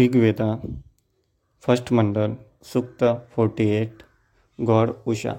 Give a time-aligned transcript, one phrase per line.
[0.00, 0.54] Rigveda,
[1.62, 3.02] first Mandal, Sukta,
[3.34, 4.02] forty eight
[4.58, 5.34] God Usha.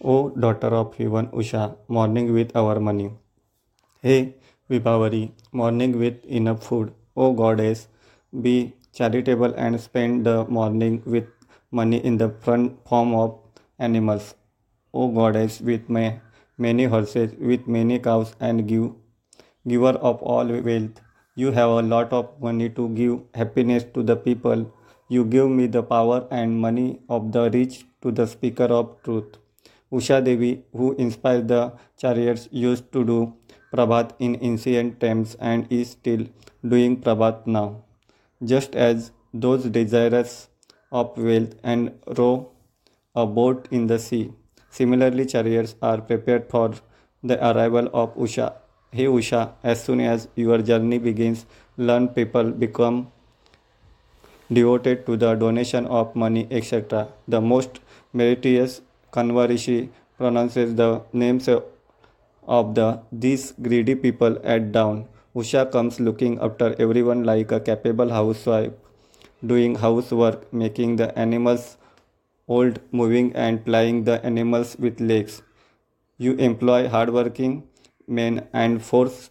[0.00, 3.08] O daughter of heaven Usha, morning with our money.
[4.04, 4.20] Hey
[4.70, 6.90] Vibhavari, morning with enough food.
[7.16, 7.86] O goddess
[8.32, 8.56] be
[8.94, 14.34] charitable and spend the morning with money in the front form of animals
[14.94, 16.10] O goddess with may,
[16.58, 18.94] many horses with many cows and give
[19.66, 21.03] giver of all wealth.
[21.36, 24.72] You have a lot of money to give happiness to the people.
[25.08, 29.36] You give me the power and money of the rich to the speaker of truth.
[29.92, 33.34] Usha Devi, who inspired the chariots, used to do
[33.72, 36.26] Prabhat in ancient times and is still
[36.66, 37.82] doing Prabhat now.
[38.44, 40.48] Just as those desirous
[40.92, 42.50] of wealth and row
[43.16, 44.32] a boat in the sea.
[44.70, 46.74] Similarly, chariots are prepared for
[47.22, 48.54] the arrival of Usha
[48.96, 53.10] Hey Usha, as soon as your journey begins, learn people become
[54.52, 57.08] devoted to the donation of money, etc.
[57.26, 57.80] The most
[58.12, 65.08] meritorious Kanva pronounces the names of the these greedy people at dawn.
[65.34, 68.72] Usha comes looking after everyone like a capable housewife,
[69.44, 71.78] doing housework, making the animals
[72.46, 75.42] old, moving and plying the animals with legs.
[76.16, 77.64] You employ hardworking
[78.06, 79.30] men and force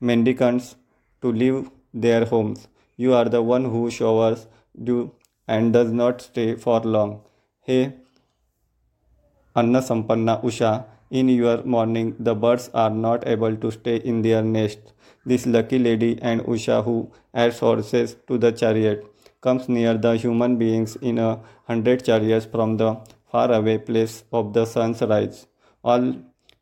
[0.00, 0.76] mendicants
[1.22, 2.68] to leave their homes.
[2.96, 4.46] You are the one who showers
[4.82, 5.12] dew
[5.46, 7.22] and does not stay for long.
[7.60, 7.94] Hey,
[9.56, 14.42] Anna Sampanna Usha, in your morning the birds are not able to stay in their
[14.42, 14.78] nest.
[15.24, 19.06] This lucky lady and Usha who adds horses to the chariot
[19.40, 22.96] comes near the human beings in a hundred chariots from the
[23.30, 25.46] faraway place of the sun's rise.
[25.82, 26.14] All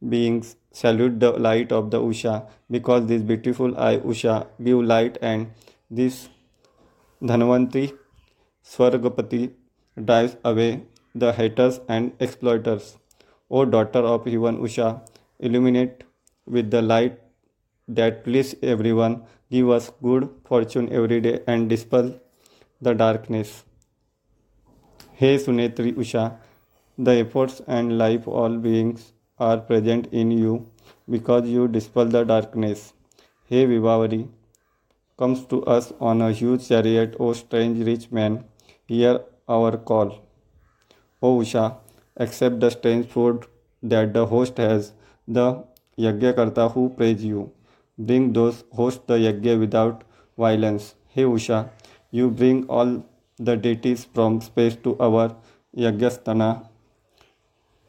[0.09, 5.51] beings salute the light of the Usha because this beautiful eye Usha give light and
[5.91, 6.29] this
[7.23, 7.97] Dhanvanti
[8.65, 9.53] Swargapati
[10.05, 10.83] drives away
[11.15, 12.97] the haters and exploiters.
[13.51, 15.01] O daughter of heaven Usha,
[15.39, 16.05] illuminate
[16.47, 17.19] with the light
[17.89, 22.21] that please everyone, give us good fortune every day and dispel
[22.81, 23.65] the darkness.
[25.13, 26.37] Hey Sunetri Usha,
[26.99, 30.67] the efforts and life all beings are present in you
[31.11, 32.93] because you dispel the darkness.
[33.49, 34.29] Hey Vibhavari,
[35.19, 38.45] comes to us on a huge chariot, O strange rich man,
[38.87, 40.21] hear our call.
[41.23, 41.77] O Usha,
[42.17, 43.47] accept the strange food
[43.83, 44.93] that the host has,
[45.29, 45.65] the
[45.99, 47.53] Yajnakarta who praise you.
[47.99, 50.05] Bring those host the Yajna without
[50.37, 50.95] violence.
[51.09, 51.71] Hey Usha,
[52.11, 53.05] you bring all
[53.39, 55.37] the deities from space to our
[55.77, 56.69] Yajnastana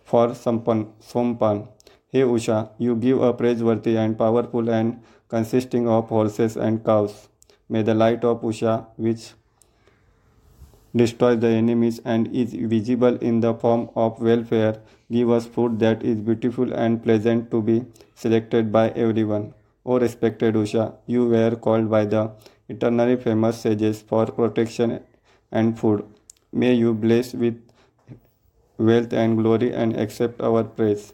[0.08, 1.68] for Sampan, Sompan.
[2.08, 7.28] Hey Usha, you give a praiseworthy and powerful and consisting of horses and cows.
[7.68, 9.34] May the light of Usha, which
[10.96, 14.80] destroys the enemies and is visible in the form of welfare,
[15.12, 17.84] give us food that is beautiful and pleasant to be
[18.16, 19.54] selected by everyone.
[19.86, 22.32] O respected Usha, you were called by the
[22.70, 25.02] eternally famous sages for protection
[25.52, 26.06] and food.
[26.54, 27.67] May you bless with
[28.78, 31.14] wealth and glory and accept our praise.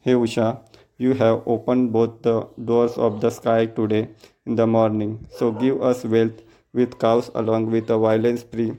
[0.00, 0.60] Hey Usha,
[0.98, 4.08] you have opened both the doors of the sky today
[4.46, 5.26] in the morning.
[5.36, 8.76] So give us wealth with cows along with a violence free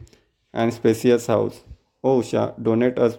[0.53, 1.63] and spacious house.
[2.03, 3.17] O Usha, donate us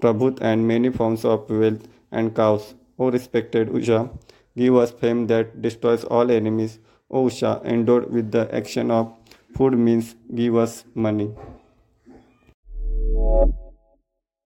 [0.00, 2.74] Prabhut and many forms of wealth and cows.
[2.98, 4.10] O respected Usha,
[4.56, 6.78] give us fame that destroys all enemies.
[7.10, 9.12] O Usha, endowed with the action of
[9.56, 11.34] food means give us money.